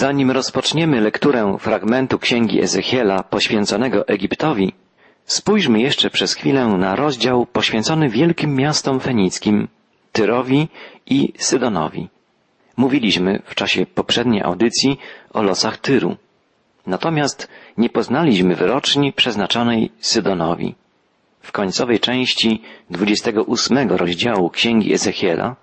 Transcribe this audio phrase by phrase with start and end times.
[0.00, 4.72] Zanim rozpoczniemy lekturę fragmentu księgi Ezechiela poświęconego Egiptowi,
[5.24, 9.68] spójrzmy jeszcze przez chwilę na rozdział poświęcony wielkim miastom fenickim,
[10.12, 10.68] Tyrowi
[11.06, 12.08] i Sydonowi.
[12.76, 14.98] Mówiliśmy w czasie poprzedniej audycji
[15.32, 16.16] o losach Tyru.
[16.86, 17.48] Natomiast
[17.78, 20.74] nie poznaliśmy wyroczni przeznaczonej Sydonowi.
[21.40, 25.56] W końcowej części 28 rozdziału Księgi Ezechiela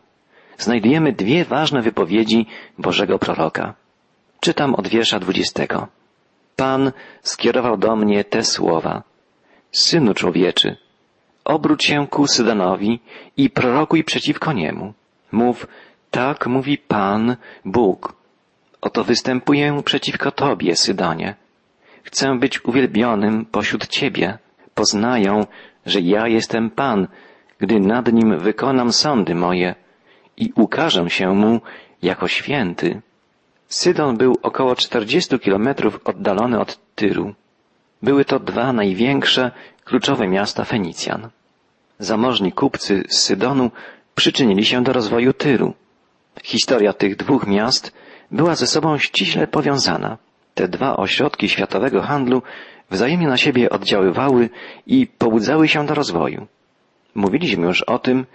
[0.57, 2.45] znajdujemy dwie ważne wypowiedzi
[2.77, 3.86] Bożego proroka.
[4.39, 5.87] Czytam od wiersza 20.
[6.55, 9.03] Pan skierował do mnie te słowa.
[9.71, 10.77] Synu człowieczy,
[11.45, 12.99] obróć się ku Sydonowi
[13.37, 14.93] i prorokuj przeciwko niemu.
[15.31, 15.67] Mów,
[16.11, 17.35] tak mówi Pan,
[17.65, 18.13] Bóg.
[18.81, 21.35] Oto występuję przeciwko Tobie, Sydonie.
[22.03, 24.37] Chcę być uwielbionym pośród Ciebie.
[24.75, 25.45] Poznają,
[25.85, 27.07] że ja jestem Pan,
[27.59, 29.75] gdy nad nim wykonam sądy moje
[30.37, 31.61] i ukażę się mu
[32.01, 33.01] jako święty.
[33.69, 37.33] Sydon był około 40 kilometrów oddalony od Tyru.
[38.01, 39.51] Były to dwa największe,
[39.85, 41.29] kluczowe miasta Fenicjan.
[41.99, 43.71] Zamożni kupcy z Sydonu
[44.15, 45.73] przyczynili się do rozwoju Tyru.
[46.43, 47.93] Historia tych dwóch miast
[48.31, 50.17] była ze sobą ściśle powiązana.
[50.55, 52.41] Te dwa ośrodki światowego handlu
[52.91, 54.49] wzajemnie na siebie oddziaływały
[54.87, 56.47] i pobudzały się do rozwoju.
[57.15, 58.25] Mówiliśmy już o tym,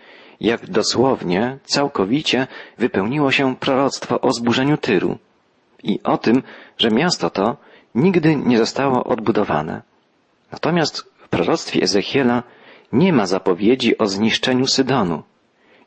[0.41, 2.47] jak dosłownie, całkowicie
[2.78, 5.19] wypełniło się proroctwo o zburzeniu Tyru
[5.83, 6.42] i o tym,
[6.78, 7.56] że miasto to
[7.94, 9.83] nigdy nie zostało odbudowane.
[10.52, 12.42] Natomiast w proroctwie Ezechiela
[12.92, 15.22] nie ma zapowiedzi o zniszczeniu Sydonu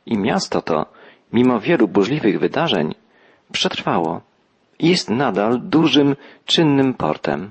[0.06, 0.86] i miasto to,
[1.32, 2.94] mimo wielu burzliwych wydarzeń,
[3.52, 4.20] przetrwało
[4.78, 7.50] i jest nadal dużym, czynnym portem.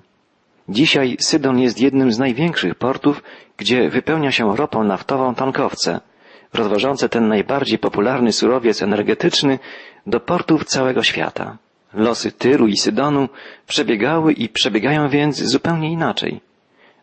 [0.70, 3.24] Dzisiaj Sydon jest jednym z największych portów,
[3.58, 6.00] gdzie wypełnia się ropą naftową tankowce,
[6.54, 9.60] rozwożące ten najbardziej popularny surowiec energetyczny
[10.08, 11.58] do portów całego świata.
[11.96, 13.30] Losy Tyru i Sydonu
[13.68, 16.42] przebiegały i przebiegają więc zupełnie inaczej,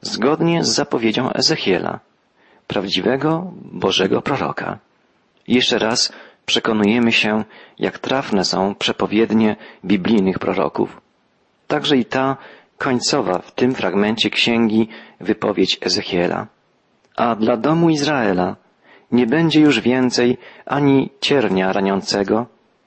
[0.01, 2.01] zgodnie z zapowiedzią Ezechiela,
[2.67, 4.79] prawdziwego Bożego proroka.
[5.49, 6.13] Jeszcze raz
[6.47, 7.45] przekonujemy się,
[7.79, 11.01] jak trafne są przepowiednie biblijnych proroków.
[11.67, 12.37] Także i ta
[12.79, 14.89] końcowa w tym fragmencie księgi
[15.21, 16.47] wypowiedź Ezechiela.
[17.17, 18.57] A dla domu Izraela
[19.13, 22.47] nie będzie już więcej ani ciernia raniącego,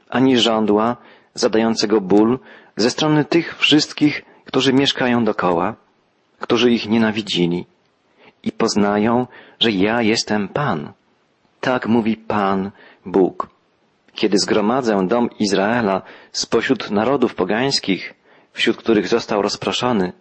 [0.10, 0.98] ani żądła
[1.36, 2.40] zadającego ból
[2.78, 5.76] ze strony tych wszystkich, którzy mieszkają dokoła,
[6.40, 7.66] którzy ich nienawidzili
[8.44, 9.28] i poznają,
[9.60, 10.92] że ja jestem Pan.
[11.62, 12.72] Tak mówi Pan
[13.06, 13.48] Bóg.
[14.14, 16.02] Kiedy zgromadzę dom Izraela
[16.32, 18.14] spośród narodów pogańskich,
[18.54, 20.14] wśród których został rozproszony,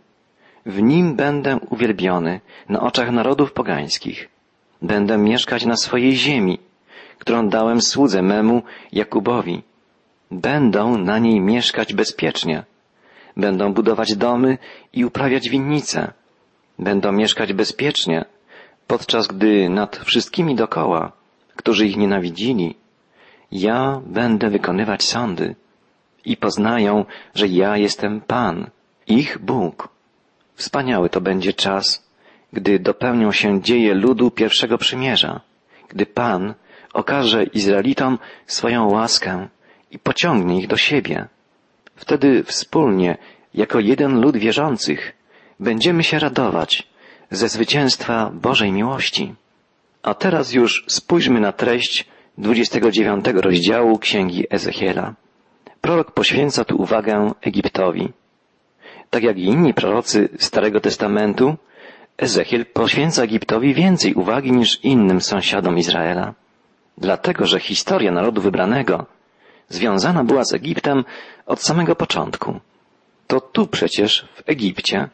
[0.66, 4.28] w nim będę uwielbiony na oczach narodów pogańskich.
[4.82, 6.58] Będę mieszkać na swojej ziemi,
[7.18, 9.62] którą dałem słudze memu Jakubowi.
[10.34, 12.64] Będą na niej mieszkać bezpiecznie.
[13.36, 14.58] Będą budować domy
[14.92, 16.12] i uprawiać winnice.
[16.78, 18.24] Będą mieszkać bezpiecznie,
[18.86, 21.12] podczas gdy nad wszystkimi dokoła,
[21.56, 22.76] którzy ich nienawidzili,
[23.52, 25.54] ja będę wykonywać sądy
[26.24, 28.70] i poznają, że ja jestem Pan,
[29.06, 29.88] ich Bóg.
[30.54, 32.08] Wspaniały to będzie czas,
[32.52, 35.40] gdy dopełnią się dzieje ludu pierwszego przymierza,
[35.88, 36.54] gdy Pan
[36.92, 39.48] okaże Izraelitom swoją łaskę
[39.94, 41.26] i pociągnie ich do siebie.
[41.96, 43.16] Wtedy wspólnie,
[43.54, 45.12] jako jeden lud wierzących,
[45.60, 46.88] będziemy się radować
[47.30, 49.34] ze zwycięstwa Bożej miłości.
[50.02, 52.06] A teraz już spójrzmy na treść
[52.38, 55.14] 29 rozdziału Księgi Ezechiela.
[55.80, 58.08] Prorok poświęca tu uwagę Egiptowi.
[59.10, 61.56] Tak jak i inni prorocy Starego Testamentu,
[62.18, 66.34] Ezechiel poświęca Egiptowi więcej uwagi niż innym sąsiadom Izraela.
[66.98, 69.06] Dlatego, że historia narodu wybranego
[69.68, 71.04] związana była z Egiptem
[71.46, 72.60] od samego początku.
[73.26, 75.08] To tu przecież, w Egipcie,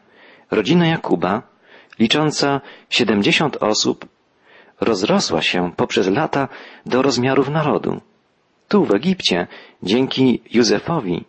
[0.51, 1.41] rodzina Jakuba,
[1.99, 4.05] licząca siedemdziesiąt osób,
[4.81, 6.47] rozrosła się poprzez lata
[6.85, 8.01] do rozmiarów narodu.
[8.67, 9.47] Tu w Egipcie,
[9.83, 11.25] dzięki Józefowi,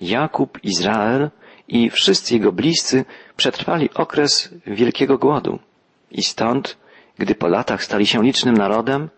[0.00, 1.30] Jakub, Izrael
[1.68, 3.04] i wszyscy jego bliscy
[3.36, 5.58] przetrwali okres wielkiego głodu.
[6.10, 6.76] I stąd,
[7.18, 9.08] gdy po latach stali się licznym narodem,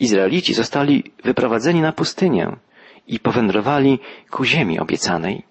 [0.00, 2.56] Izraelici zostali wyprowadzeni na pustynię
[3.08, 3.98] i powędrowali
[4.30, 5.42] ku ziemi obiecanej.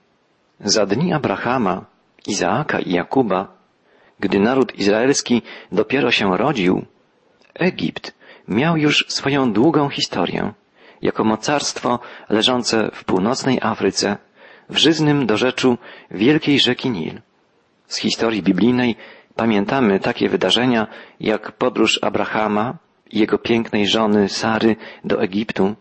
[0.60, 1.86] Za dni Abrahama,
[2.28, 3.48] Izaaka i Jakuba,
[4.20, 6.86] gdy naród izraelski dopiero się rodził,
[7.54, 8.16] Egipt
[8.48, 10.54] miał już swoją długą historię
[11.02, 12.00] jako mocarstwo
[12.30, 14.18] leżące w północnej Afryce,
[14.70, 15.78] w żyznym dorzeczu
[16.12, 17.22] wielkiej rzeki Nil.
[17.88, 18.96] Z historii biblijnej
[19.36, 20.88] pamiętamy takie wydarzenia
[21.20, 22.78] jak podróż Abrahama
[23.12, 25.76] i jego pięknej żony Sary do Egiptu,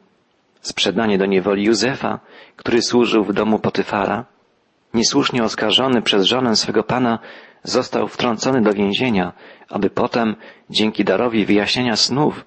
[0.60, 2.20] sprzedanie do niewoli Józefa,
[2.56, 4.24] który służył w domu Potyfara,
[4.94, 7.18] niesłusznie oskarżony przez żonę swego pana,
[7.62, 9.32] został wtrącony do więzienia,
[9.68, 10.36] aby potem,
[10.70, 12.44] dzięki darowi wyjaśnienia snów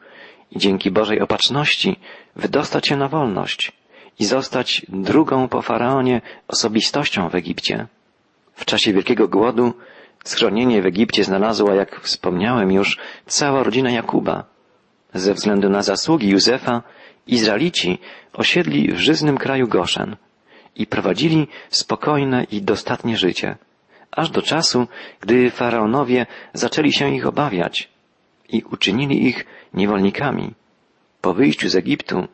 [0.52, 2.00] i dzięki Bożej opatrzności,
[2.36, 3.72] wydostać się na wolność
[4.20, 7.88] i zostać drugą po faraonie osobistością w Egipcie.
[8.54, 9.74] W czasie wielkiego głodu
[10.24, 14.44] schronienie w Egipcie znalazła, jak wspomniałem już, cała rodzina Jakuba.
[15.14, 16.82] Ze względu na zasługi Józefa,
[17.34, 17.98] Izraelici
[18.34, 20.16] osiedli w żyznym kraju Goszen
[20.76, 23.56] i prowadzili spokojne i dostatnie życie,
[24.12, 24.88] aż do czasu,
[25.20, 27.90] gdy faraonowie zaczęli się ich obawiać
[28.50, 30.54] i uczynili ich niewolnikami.
[31.22, 32.28] Po wyjściu z Egiptu,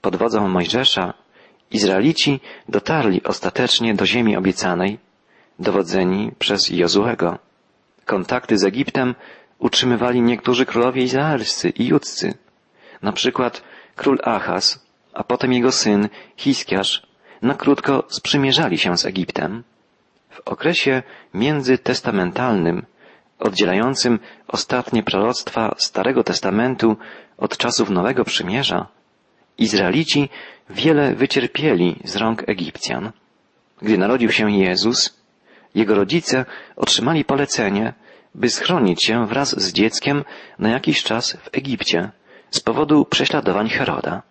[0.00, 1.14] pod wodzą Mojżesza,
[1.70, 4.98] Izraelici dotarli ostatecznie do ziemi obiecanej,
[5.58, 7.38] dowodzeni przez Jozuego.
[8.06, 9.14] Kontakty z Egiptem
[9.58, 12.34] utrzymywali niektórzy królowie izraelscy i judzcy,
[13.02, 13.62] na przykład
[14.00, 17.02] król Achaz, a potem jego syn Hiskiarz,
[17.42, 19.62] na krótko sprzymierzali się z Egiptem.
[20.30, 21.02] W okresie
[21.34, 22.86] międzytestamentalnym,
[23.38, 24.18] oddzielającym
[24.48, 26.96] ostatnie proroctwa Starego Testamentu
[27.38, 28.86] od czasów Nowego Przymierza,
[29.58, 30.28] Izraelici
[30.70, 33.12] wiele wycierpieli z rąk Egipcjan.
[33.82, 35.20] Gdy narodził się Jezus,
[35.74, 36.44] jego rodzice
[36.76, 37.92] otrzymali polecenie,
[38.34, 40.24] by schronić się wraz z dzieckiem
[40.58, 42.10] na jakiś czas w Egipcie
[42.50, 44.22] z powodu prześladowań Heroda.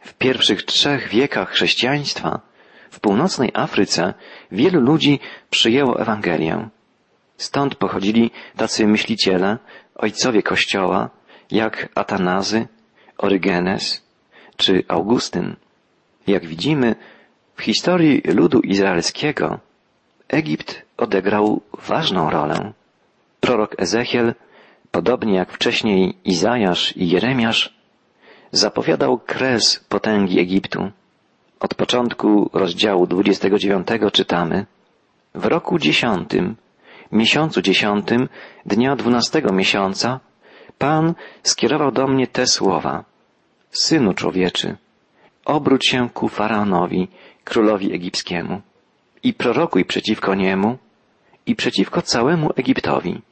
[0.00, 2.40] W pierwszych trzech wiekach chrześcijaństwa
[2.90, 4.14] w północnej Afryce
[4.52, 5.20] wielu ludzi
[5.50, 6.68] przyjęło Ewangelię.
[7.36, 9.58] Stąd pochodzili tacy myśliciele,
[9.94, 11.10] ojcowie Kościoła,
[11.50, 12.66] jak Atanazy,
[13.18, 14.02] Orygenes
[14.56, 15.56] czy Augustyn.
[16.26, 16.94] Jak widzimy,
[17.56, 19.58] w historii ludu izraelskiego
[20.28, 22.72] Egipt odegrał ważną rolę.
[23.40, 24.34] Prorok Ezechiel,
[24.90, 27.74] podobnie jak wcześniej Izajasz i Jeremiasz,
[28.52, 30.90] zapowiadał kres potęgi Egiptu.
[31.60, 34.66] Od początku rozdziału 29 czytamy
[35.34, 36.56] W roku dziesiątym,
[37.12, 38.28] miesiącu dziesiątym,
[38.66, 40.20] dnia dwunastego miesiąca,
[40.78, 43.04] Pan skierował do mnie te słowa.
[43.70, 44.76] Synu człowieczy,
[45.44, 47.08] obróć się ku Faraonowi,
[47.44, 48.60] królowi egipskiemu,
[49.22, 50.78] i prorokuj przeciwko niemu
[51.46, 53.22] i przeciwko całemu Egiptowi.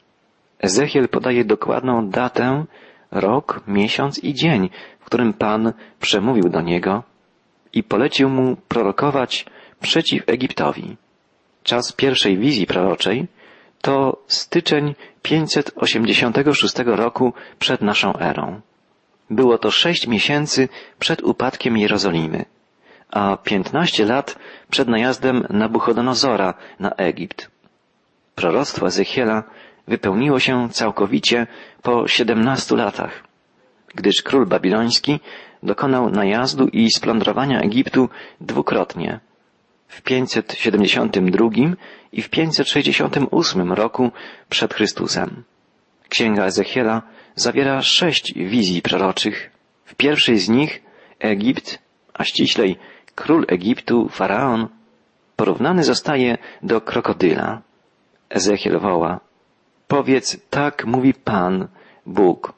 [0.59, 2.65] Ezechiel podaje dokładną datę,
[3.11, 4.69] rok, miesiąc i dzień,
[4.99, 7.03] w którym Pan przemówił do niego
[7.73, 9.45] i polecił mu prorokować
[9.81, 10.97] przeciw Egiptowi.
[11.63, 13.27] Czas pierwszej wizji proroczej
[13.81, 18.61] to styczeń 586 roku przed naszą erą.
[19.29, 20.69] Było to sześć miesięcy
[20.99, 22.45] przed upadkiem Jerozolimy,
[23.11, 24.39] a piętnaście lat
[24.69, 27.51] przed najazdem Nabuchodonozora na Egipt.
[28.35, 29.43] Proroctwo Ezechiela
[29.89, 31.47] wypełniło się całkowicie
[31.81, 33.23] po siedemnastu latach,
[33.95, 35.19] gdyż król babiloński
[35.63, 38.09] dokonał najazdu i splądrowania Egiptu
[38.41, 39.19] dwukrotnie
[39.87, 41.49] w 572
[42.11, 44.11] i w 568 roku
[44.49, 45.43] przed Chrystusem.
[46.09, 47.01] Księga Ezechiela
[47.35, 49.51] zawiera sześć wizji proroczych.
[49.85, 50.83] W pierwszej z nich
[51.19, 51.79] Egipt,
[52.13, 52.77] a ściślej
[53.15, 54.67] król Egiptu, faraon,
[55.35, 57.61] porównany zostaje do krokodyla.
[58.29, 59.19] Ezechiel woła,
[59.89, 61.67] powiedz, tak mówi Pan,
[62.05, 62.53] Bóg.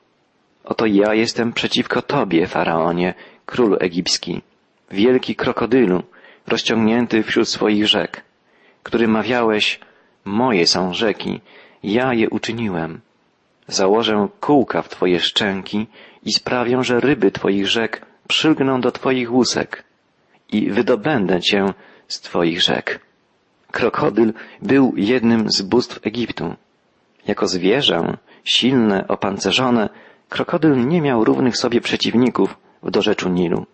[0.63, 3.13] Oto ja jestem przeciwko Tobie, faraonie,
[3.45, 4.41] królu egipski,
[4.91, 6.03] wielki krokodylu,
[6.47, 8.21] rozciągnięty wśród swoich rzek,
[8.83, 9.79] który mawiałeś,
[10.25, 11.41] moje są rzeki,
[11.83, 13.01] ja je uczyniłem.
[13.67, 15.87] Założę kółka w Twoje szczęki
[16.23, 19.83] i sprawię, że ryby Twoich rzek przylgną do Twoich łusek
[20.51, 21.65] i wydobędę Cię
[22.07, 22.99] z Twoich rzek.
[23.71, 26.55] Krokodyl był jednym z bóstw Egiptu.
[27.27, 29.89] Jako zwierzę, silne, opancerzone,
[30.29, 33.65] krokodyl nie miał równych sobie przeciwników w dorzeczu Nilu.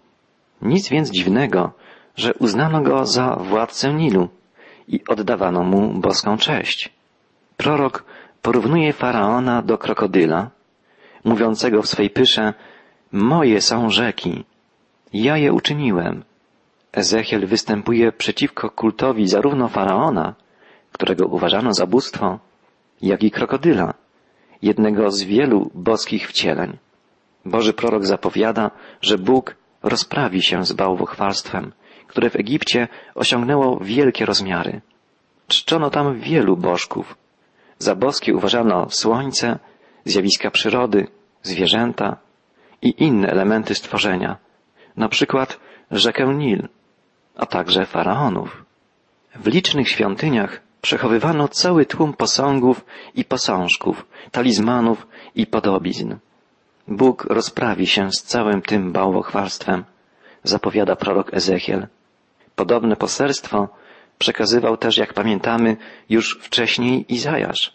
[0.61, 1.71] Nic więc dziwnego,
[2.15, 4.29] że uznano go za władcę Nilu
[4.87, 6.93] i oddawano mu boską cześć.
[7.57, 8.03] Prorok
[8.41, 10.49] porównuje faraona do krokodyla,
[11.23, 12.53] mówiącego w swej pysze,
[13.11, 14.43] moje są rzeki,
[15.13, 16.23] ja je uczyniłem.
[16.93, 20.33] Ezechiel występuje przeciwko kultowi zarówno faraona,
[20.91, 22.39] którego uważano za bóstwo,
[23.01, 23.93] jak i krokodyla,
[24.61, 26.77] jednego z wielu boskich wcieleń.
[27.45, 31.71] Boży prorok zapowiada, że Bóg rozprawi się z bałwochwalstwem,
[32.07, 34.81] które w Egipcie osiągnęło wielkie rozmiary.
[35.47, 37.17] Czczono tam wielu bożków,
[37.79, 39.59] za boskie uważano słońce,
[40.05, 41.07] zjawiska przyrody,
[41.43, 42.17] zwierzęta
[42.81, 44.37] i inne elementy stworzenia,
[44.97, 45.59] na przykład
[45.91, 46.67] rzekę Nil,
[47.35, 48.65] a także faraonów.
[49.35, 56.15] W licznych świątyniach przechowywano cały tłum posągów i posążków, talizmanów i podobizn.
[56.87, 59.83] Bóg rozprawi się z całym tym bałwochwalstwem,
[60.43, 61.87] zapowiada prorok Ezechiel.
[62.55, 63.69] Podobne poselstwo
[64.19, 65.77] Przekazywał też, jak pamiętamy,
[66.09, 67.73] już wcześniej Izajasz.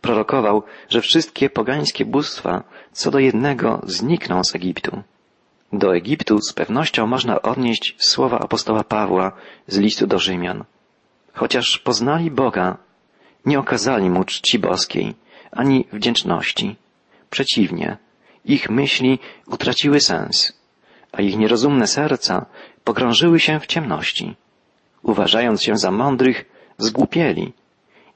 [0.00, 5.02] Prorokował, że wszystkie pogańskie bóstwa co do jednego znikną z Egiptu.
[5.72, 9.32] Do Egiptu z pewnością można odnieść słowa apostoła Pawła
[9.66, 10.64] z listu do Rzymian.
[11.36, 12.76] Chociaż poznali Boga,
[13.46, 15.14] nie okazali mu czci boskiej,
[15.52, 16.76] ani wdzięczności.
[17.30, 17.96] Przeciwnie,
[18.44, 20.52] ich myśli utraciły sens,
[21.12, 22.46] a ich nierozumne serca
[22.84, 24.36] pogrążyły się w ciemności.
[25.02, 26.44] Uważając się za mądrych,
[26.78, 27.52] zgłupieli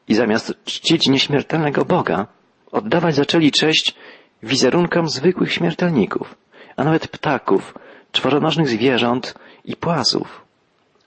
[0.08, 2.26] i zamiast czcić nieśmiertelnego Boga,
[2.72, 3.94] oddawać zaczęli cześć
[4.42, 6.34] wizerunkom zwykłych śmiertelników,
[6.76, 7.74] a nawet ptaków,
[8.12, 9.34] czworonożnych zwierząt
[9.64, 10.44] i płazów.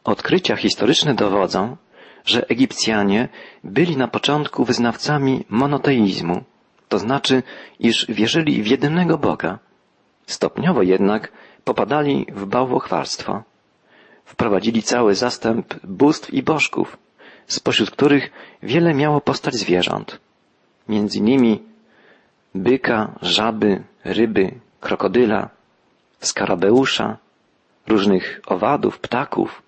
[0.04, 1.78] Odkrycia historyczne dowodzą,
[2.26, 3.30] że Egipcjanie
[3.64, 6.44] byli na początku wyznawcami monoteizmu,
[6.90, 7.44] to znaczy,
[7.80, 9.60] iż wierzyli w jedynego Boga.
[10.26, 11.32] Stopniowo jednak
[11.64, 13.44] popadali w bałwochwalstwo.
[14.26, 16.98] Wprowadzili cały zastęp bóstw i bożków,
[17.48, 18.32] spośród których
[18.64, 20.20] wiele miało postać zwierząt.
[20.90, 21.64] Między nimi
[22.56, 25.50] byka, żaby, ryby, krokodyla,
[26.20, 27.18] skarabeusza,
[27.88, 29.62] różnych owadów, ptaków.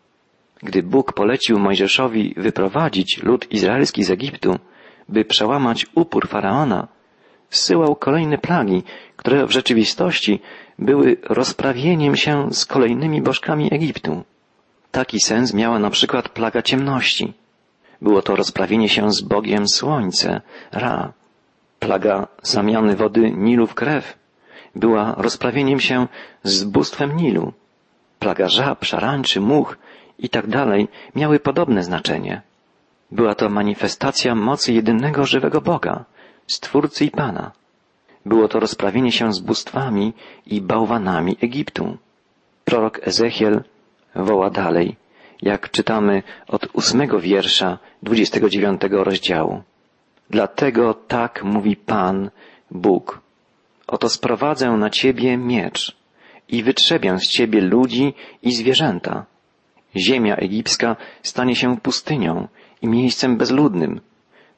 [0.63, 4.59] Gdy Bóg polecił Mojżeszowi wyprowadzić lud izraelski z Egiptu,
[5.09, 6.87] by przełamać upór faraona,
[7.49, 8.83] zsyłał kolejne plagi,
[9.15, 10.39] które w rzeczywistości
[10.79, 14.23] były rozprawieniem się z kolejnymi bożkami Egiptu.
[14.91, 17.33] Taki sens miała na przykład plaga ciemności.
[18.01, 21.13] Było to rozprawienie się z Bogiem Słońce, Ra.
[21.79, 24.17] Plaga zamiany wody Nilu w krew
[24.75, 26.07] była rozprawieniem się
[26.43, 27.53] z bóstwem Nilu.
[28.19, 29.77] Plaga żab, szarańczy, much
[30.19, 32.41] i tak dalej miały podobne znaczenie.
[33.11, 36.05] Była to manifestacja mocy jedynego żywego Boga,
[36.47, 37.51] Stwórcy i Pana.
[38.25, 40.13] Było to rozprawienie się z bóstwami
[40.45, 41.97] i bałwanami Egiptu.
[42.65, 43.63] Prorok Ezechiel
[44.15, 44.95] woła dalej,
[45.41, 49.63] jak czytamy od ósmego wiersza dwudziestego dziewiątego rozdziału.
[50.29, 52.29] Dlatego tak mówi Pan,
[52.71, 53.21] Bóg.
[53.87, 55.95] Oto sprowadzę na ciebie miecz
[56.49, 59.25] i wytrzebię z ciebie ludzi i zwierzęta.
[59.97, 62.47] Ziemia egipska stanie się pustynią
[62.81, 64.01] i miejscem bezludnym.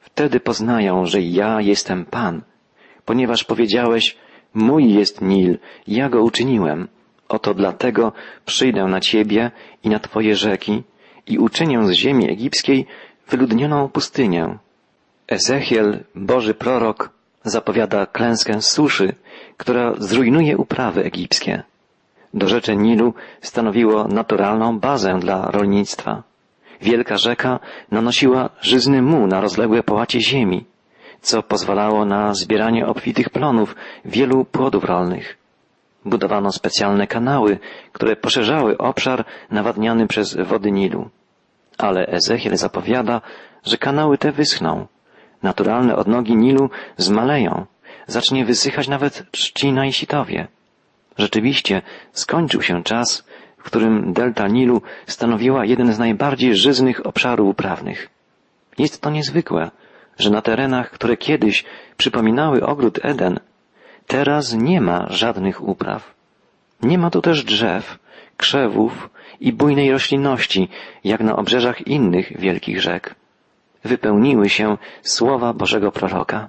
[0.00, 2.42] Wtedy poznają, że ja jestem Pan,
[3.04, 4.16] ponieważ powiedziałeś,
[4.54, 6.88] mój jest Nil, ja go uczyniłem.
[7.28, 8.12] Oto dlatego
[8.44, 9.50] przyjdę na ciebie
[9.84, 10.82] i na twoje rzeki
[11.26, 12.86] i uczynię z ziemi egipskiej
[13.28, 14.58] wyludnioną pustynię.
[15.28, 17.10] Ezechiel, Boży prorok,
[17.44, 19.14] zapowiada klęskę suszy,
[19.56, 21.62] która zrujnuje uprawy egipskie.
[22.34, 26.22] Dorzecze Nilu stanowiło naturalną bazę dla rolnictwa.
[26.80, 30.64] Wielka rzeka nanosiła żyzny muł na rozległe połacie ziemi,
[31.20, 35.38] co pozwalało na zbieranie obfitych plonów wielu płodów rolnych.
[36.04, 37.58] Budowano specjalne kanały,
[37.92, 41.10] które poszerzały obszar nawadniany przez wody Nilu.
[41.78, 43.20] Ale Ezechiel zapowiada,
[43.64, 44.86] że kanały te wyschną.
[45.42, 47.66] Naturalne odnogi Nilu zmaleją.
[48.06, 50.48] Zacznie wysychać nawet trzcina i sitowie.
[51.18, 51.82] Rzeczywiście
[52.12, 53.24] skończył się czas,
[53.58, 58.08] w którym delta Nilu stanowiła jeden z najbardziej żyznych obszarów uprawnych.
[58.78, 59.70] Jest to niezwykłe,
[60.18, 61.64] że na terenach, które kiedyś
[61.96, 63.40] przypominały ogród Eden,
[64.06, 66.14] teraz nie ma żadnych upraw.
[66.82, 67.98] Nie ma tu też drzew,
[68.36, 69.10] krzewów
[69.40, 70.68] i bujnej roślinności,
[71.04, 73.14] jak na obrzeżach innych wielkich rzek.
[73.84, 76.48] Wypełniły się słowa Bożego proroka.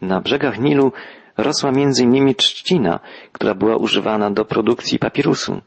[0.00, 0.92] Na brzegach Nilu
[1.36, 3.00] rosła między innymi trzcina,
[3.32, 5.60] która była używana do produkcji papirusu.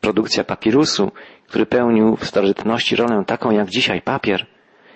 [0.00, 1.12] Produkcja papirusu,
[1.48, 4.46] który pełnił w starożytności rolę taką jak dzisiaj papier,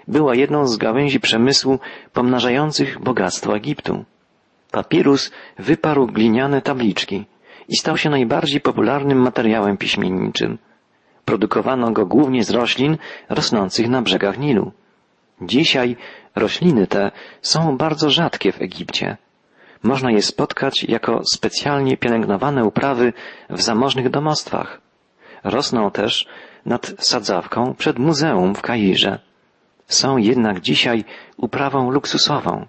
[0.09, 1.79] była jedną z gałęzi przemysłu
[2.13, 4.05] pomnażających bogactwo Egiptu.
[4.71, 7.25] Papirus wyparł gliniane tabliczki
[7.69, 10.59] i stał się najbardziej popularnym materiałem piśmienniczym.
[11.25, 12.97] Produkowano go głównie z roślin
[13.29, 14.73] rosnących na brzegach Nilu.
[15.43, 15.97] Dzisiaj
[16.37, 17.11] rośliny te
[17.43, 19.17] są bardzo rzadkie w Egipcie.
[19.83, 23.13] Można je spotkać jako specjalnie pielęgnowane uprawy
[23.51, 24.81] w zamożnych domostwach.
[25.45, 26.27] Rosną też
[26.67, 29.19] nad sadzawką przed muzeum w Kairze.
[29.87, 31.05] Są jednak dzisiaj
[31.37, 32.67] uprawą luksusową.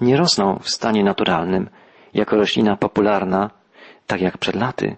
[0.00, 1.68] Nie rosną w stanie naturalnym,
[2.14, 3.50] jako roślina popularna,
[4.06, 4.96] tak jak przed laty.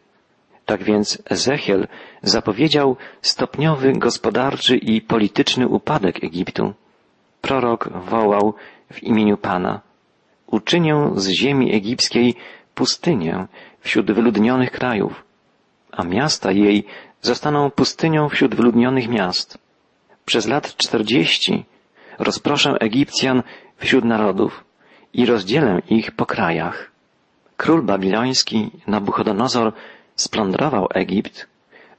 [0.67, 1.87] Tak więc Ezechiel
[2.23, 6.75] zapowiedział stopniowy gospodarczy i polityczny upadek Egiptu.
[7.41, 8.55] Prorok wołał
[8.93, 9.88] w imieniu Pana.
[10.50, 12.35] Uczynię z ziemi egipskiej
[12.75, 13.47] pustynię
[13.81, 15.25] wśród wyludnionych krajów,
[15.93, 16.85] a miasta jej
[17.23, 19.59] zostaną pustynią wśród wyludnionych miast.
[20.25, 21.64] Przez lat czterdzieści
[22.19, 23.43] rozproszę Egipcjan
[23.76, 24.64] wśród narodów
[25.12, 26.90] i rozdzielę ich po krajach.
[27.57, 29.73] Król babiloński Nabuchodonozor
[30.17, 31.47] splądrował Egipt,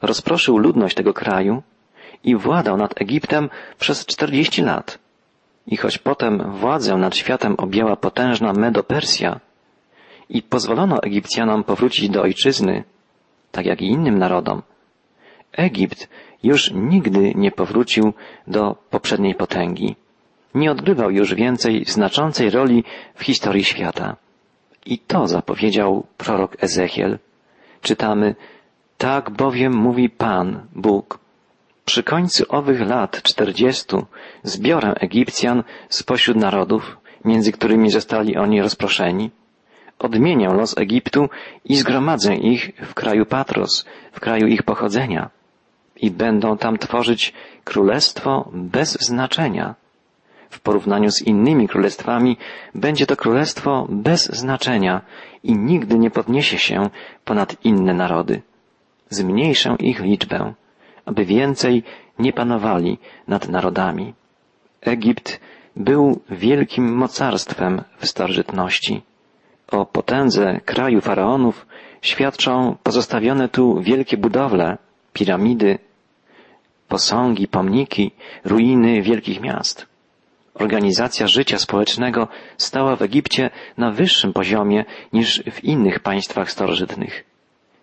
[0.02, 1.64] rozproszył ludność tego kraju
[2.24, 5.00] i władał nad Egiptem przez czterdzieści lat.
[5.70, 9.40] I choć potem władzę nad światem objęła potężna Medo-Persja
[10.30, 12.84] i pozwolono Egipcjanom powrócić do ojczyzny,
[13.52, 14.62] tak jak i innym narodom,
[15.52, 16.10] Egipt
[16.44, 18.14] już nigdy nie powrócił
[18.48, 19.96] do poprzedniej potęgi.
[20.56, 22.84] Nie odgrywał już więcej znaczącej roli
[23.16, 24.16] w historii świata.
[24.86, 27.20] I to zapowiedział prorok Ezechiel.
[27.82, 28.36] Czytamy,
[28.98, 31.20] tak bowiem mówi Pan, Bóg.
[31.90, 34.06] Przy końcu owych lat czterdziestu
[34.44, 39.32] zbiorę Egipcjan spośród narodów, między którymi zostali oni rozproszeni.
[40.00, 41.30] Odmienię los Egiptu
[41.66, 45.30] i zgromadzę ich w kraju Patros, w kraju ich pochodzenia.
[46.02, 49.76] I będą tam tworzyć królestwo bez znaczenia.
[50.50, 52.38] W porównaniu z innymi królestwami
[52.76, 55.02] będzie to królestwo bez znaczenia
[55.44, 56.90] i nigdy nie podniesie się
[57.26, 58.42] ponad inne narody.
[59.10, 60.54] Zmniejszę ich liczbę,
[61.10, 61.84] aby więcej
[62.20, 62.98] nie panowali
[63.28, 64.14] nad narodami.
[64.82, 65.40] Egipt
[65.76, 69.02] był wielkim mocarstwem w starożytności.
[69.72, 71.66] O potędze kraju faraonów
[72.02, 74.78] świadczą pozostawione tu wielkie budowle,
[75.14, 75.80] piramidy,
[76.88, 78.12] posągi, pomniki,
[78.46, 79.86] ruiny wielkich miast.
[80.54, 87.26] Organizacja życia społecznego stała w Egipcie na wyższym poziomie niż w innych państwach starożytnych.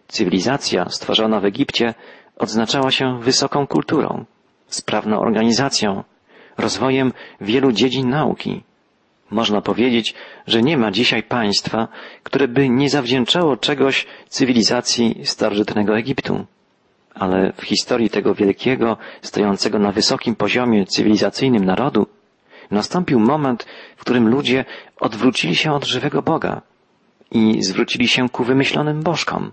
[0.09, 1.95] Cywilizacja stworzona w Egipcie
[2.37, 4.25] odznaczała się wysoką kulturą,
[4.66, 6.05] sprawną organizacją,
[6.59, 8.62] rozwojem wielu dziedzin nauki.
[9.31, 10.14] Można powiedzieć,
[10.47, 11.88] że nie ma dzisiaj państwa,
[12.23, 16.47] które by nie zawdzięczało czegoś cywilizacji starożytnego Egiptu.
[17.14, 22.07] Ale w historii tego wielkiego, stojącego na wysokim poziomie cywilizacyjnym narodu,
[22.71, 23.66] nastąpił moment,
[23.97, 24.64] w którym ludzie
[25.00, 26.62] odwrócili się od żywego Boga
[27.31, 29.52] i zwrócili się ku wymyślonym bożkom.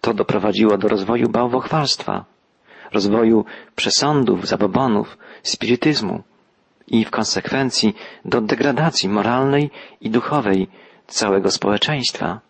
[0.00, 2.24] To doprowadziło do rozwoju bałwochwalstwa,
[2.92, 3.44] rozwoju
[3.76, 6.22] przesądów, zabobonów, spirytyzmu
[6.86, 10.68] i w konsekwencji do degradacji moralnej i duchowej
[11.06, 12.40] całego społeczeństwa.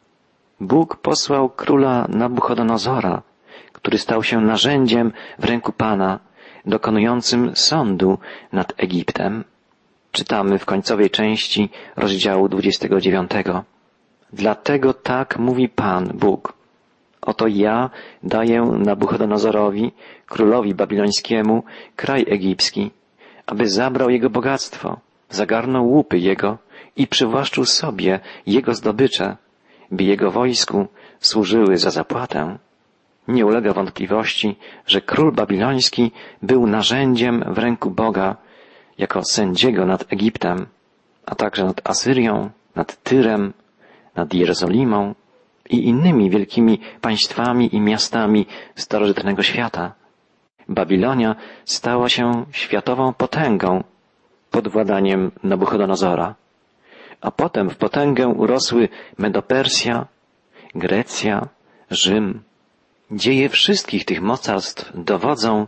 [0.61, 3.23] Bóg posłał króla Nabuchodonozora,
[3.73, 6.19] który stał się narzędziem w ręku Pana,
[6.67, 8.19] dokonującym sądu
[8.53, 9.45] nad Egiptem.
[10.13, 13.31] Czytamy w końcowej części rozdziału 29.
[14.33, 16.58] Dlatego tak mówi Pan Bóg.
[17.21, 17.91] Oto ja
[18.23, 19.93] daję Nabuchodonozorowi,
[20.27, 21.63] królowi babilońskiemu,
[21.97, 22.91] kraj egipski,
[23.47, 25.01] aby zabrał jego bogactwo,
[25.31, 26.59] zagarnął łupy jego
[26.97, 29.37] i przywłaszczył sobie jego zdobycze,
[29.91, 30.87] by jego wojsku
[31.21, 32.59] służyły za zapłatę.
[33.29, 38.37] Nie ulega wątpliwości, że król babiloński był narzędziem w ręku Boga
[38.99, 40.67] jako sędziego nad Egiptem,
[41.27, 43.53] a także nad Asyrią, nad Tyrem,
[44.17, 45.15] nad Jerozolimą
[45.71, 49.95] i innymi wielkimi państwami i miastami starożytnego świata.
[50.69, 53.85] Babilonia stała się światową potęgą
[54.51, 56.35] pod władaniem Nabuchodonozora,
[57.21, 60.07] a potem w potęgę urosły Medopersja,
[60.75, 61.49] Grecja,
[61.91, 62.43] Rzym.
[63.11, 65.67] Dzieje wszystkich tych mocarstw dowodzą,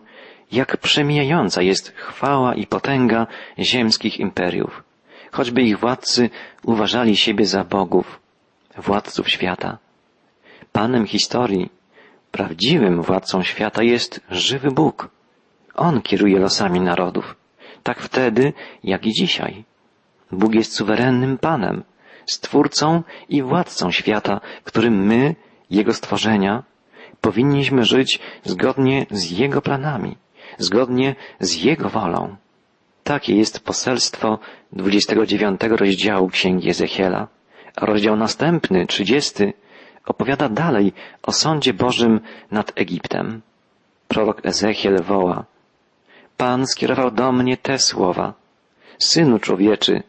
[0.52, 3.26] jak przemijająca jest chwała i potęga
[3.58, 4.84] ziemskich imperiów,
[5.32, 6.30] choćby ich władcy
[6.64, 8.20] uważali siebie za bogów,
[8.76, 9.78] władców świata.
[10.72, 11.70] Panem historii,
[12.30, 15.08] prawdziwym władcą świata jest żywy Bóg.
[15.74, 17.36] On kieruje losami narodów,
[17.82, 18.52] tak wtedy,
[18.84, 19.64] jak i dzisiaj.
[20.32, 21.82] Bóg jest suwerennym Panem,
[22.26, 25.34] Stwórcą i władcą świata, w którym my,
[25.70, 26.62] Jego stworzenia,
[27.20, 30.16] powinniśmy żyć zgodnie z Jego planami
[30.58, 32.36] zgodnie z Jego wolą.
[33.04, 34.38] Takie jest poselstwo
[34.72, 37.28] 29 rozdziału Księgi Ezechiela,
[37.76, 39.34] a rozdział następny, 30,
[40.06, 43.40] opowiada dalej o sądzie Bożym nad Egiptem.
[44.08, 45.44] Prorok Ezechiel woła,
[46.36, 48.34] Pan skierował do mnie te słowa,
[48.98, 50.02] Synu człowieczy,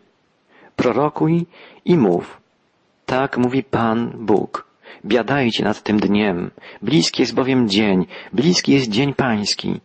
[0.75, 1.45] prorokuj
[1.85, 2.41] i mów.
[3.05, 4.67] Tak mówi Pan Bóg.
[5.05, 6.51] Biadajcie nad tym dniem.
[6.81, 9.79] Bliski jest bowiem dzień, bliski jest dzień pański.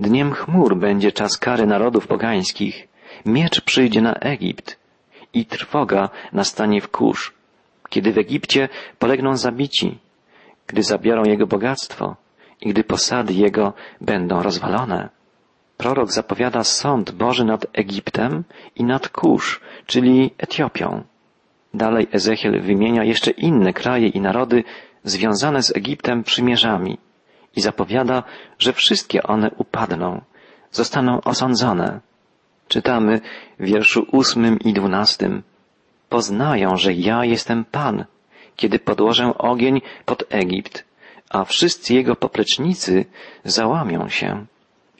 [0.00, 2.88] Dniem chmur będzie czas kary narodów pogańskich.
[3.26, 4.78] Miecz przyjdzie na Egipt
[5.34, 7.32] i trwoga nastanie w kurz,
[7.92, 9.98] kiedy w Egipcie polegną zabici,
[10.66, 12.16] gdy zabiorą jego bogactwo
[12.60, 15.08] i gdy posady jego będą rozwalone.
[15.76, 18.44] Prorok zapowiada sąd Boży nad Egiptem
[18.76, 21.04] i nad Kusz, czyli Etiopią.
[21.74, 24.64] Dalej Ezechiel wymienia jeszcze inne kraje i narody
[25.04, 26.98] związane z Egiptem przymierzami
[27.56, 28.22] i zapowiada,
[28.58, 30.20] że wszystkie one upadną,
[30.70, 32.00] zostaną osądzone.
[32.68, 33.20] Czytamy
[33.60, 35.42] w wierszu ósmym i dwunastym.
[36.12, 38.04] Poznają, że ja jestem Pan,
[38.56, 40.84] kiedy podłożę ogień pod Egipt,
[41.30, 43.04] a wszyscy jego poplecznicy
[43.44, 44.46] załamią się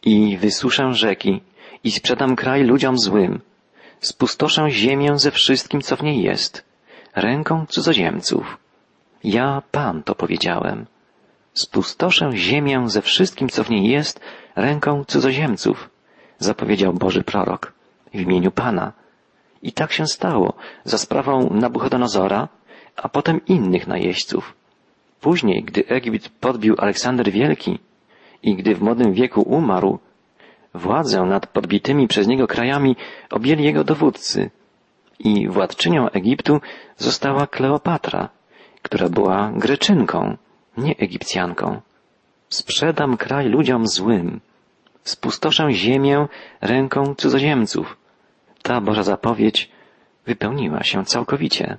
[0.03, 1.41] i wysuszę rzeki
[1.85, 3.41] i sprzedam kraj ludziom złym.
[4.01, 6.65] Spustoszę ziemię ze wszystkim, co w niej jest,
[7.15, 8.59] ręką cudzoziemców.
[9.25, 10.87] Ja, Pan, to powiedziałem.
[11.55, 14.21] Spustoszę ziemię ze wszystkim, co w niej jest,
[14.57, 15.91] ręką cudzoziemców,
[16.39, 17.73] zapowiedział Boży prorok
[18.15, 19.02] w imieniu Pana.
[19.63, 20.53] I tak się stało
[20.85, 22.49] za sprawą Nabuchodonozora,
[22.97, 24.55] a potem innych najeźdźców.
[25.21, 27.79] Później, gdy Egipt podbił Aleksander Wielki
[28.43, 29.99] i gdy w młodym wieku umarł,
[30.75, 32.97] władzę nad podbitymi przez niego krajami
[33.31, 34.51] objęli jego dowódcy
[35.19, 36.61] i władczynią Egiptu
[36.97, 38.29] została Kleopatra,
[38.83, 40.37] która była Greczynką,
[40.77, 41.81] nie Egipcjanką.
[42.49, 44.41] Sprzedam kraj ludziom złym,
[45.05, 46.27] spustoszę ziemię
[46.61, 48.02] ręką cudzoziemców.
[48.63, 49.71] Ta Boża zapowiedź
[50.27, 51.79] wypełniła się całkowicie.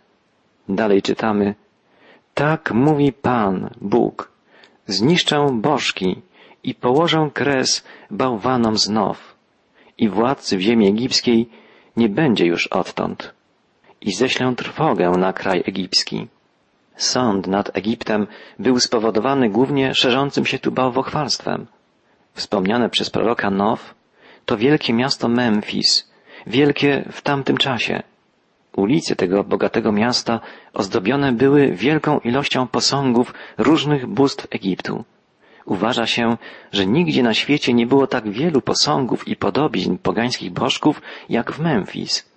[0.70, 1.56] Dalej czytamy,
[2.34, 4.32] tak mówi Pan, Bóg,
[4.88, 6.22] zniszczę bożki
[6.64, 9.36] i położę kres bałwanom znów
[9.98, 11.50] i władcy w ziemi egipskiej
[11.98, 13.34] nie będzie już odtąd
[14.02, 16.28] i ześlę trwogę na kraj egipski.
[16.96, 18.28] Sąd nad Egiptem
[18.60, 21.68] był spowodowany głównie szerzącym się tu bałwochwalstwem.
[22.34, 23.96] Wspomniane przez proroka Now
[24.46, 26.13] to wielkie miasto Memphis,
[26.48, 28.04] wielkie w tamtym czasie.
[28.76, 30.40] Ulice tego bogatego miasta
[30.74, 35.04] ozdobione były wielką ilością posągów różnych bóstw Egiptu.
[35.66, 36.38] Uważa się,
[36.72, 41.60] że nigdzie na świecie nie było tak wielu posągów i podobizn pogańskich bożków jak w
[41.60, 42.30] Memphis.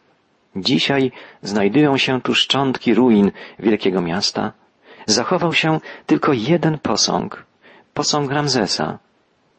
[0.57, 4.53] Dzisiaj znajdują się tu szczątki ruin wielkiego miasta.
[5.07, 7.47] Zachował się tylko jeden posąg,
[7.95, 8.99] posąg Ramzesa.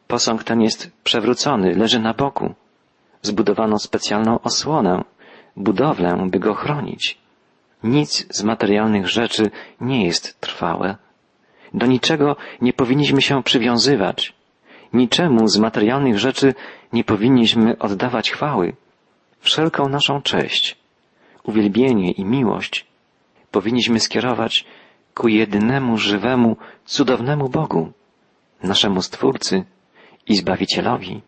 [0.06, 2.54] Posąg ten jest przewrócony, leży na boku.
[3.22, 5.04] Zbudowano specjalną osłonę,
[5.56, 7.18] budowlę, by go chronić.
[7.82, 9.50] Nic z materialnych rzeczy
[9.80, 10.96] nie jest trwałe.
[11.74, 14.34] Do niczego nie powinniśmy się przywiązywać.
[14.92, 16.54] Niczemu z materialnych rzeczy
[16.92, 18.76] nie powinniśmy oddawać chwały.
[19.40, 20.76] Wszelką naszą cześć,
[21.42, 22.86] uwielbienie i miłość
[23.50, 24.64] powinniśmy skierować
[25.14, 27.92] ku jedynemu żywemu, cudownemu Bogu,
[28.62, 29.64] naszemu Stwórcy
[30.26, 31.22] i Zbawicielowi.